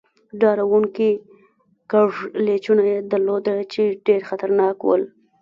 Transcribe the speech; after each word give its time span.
ډار 0.41 0.57
و 0.61 0.65
ر 0.67 0.69
و 0.71 0.77
نکي 0.83 1.11
کږلېچونه 1.91 2.83
يې 2.91 2.97
درلودل، 3.11 3.59
چې 3.73 3.83
ډېر 4.07 4.21
خطرناک 4.29 4.77
ول. 4.83 5.03